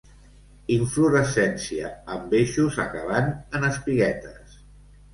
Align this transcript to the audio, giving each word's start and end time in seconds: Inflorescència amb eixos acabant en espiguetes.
Inflorescència 0.75 1.93
amb 2.15 2.35
eixos 2.41 2.83
acabant 2.89 3.33
en 3.59 3.71
espiguetes. 3.73 4.61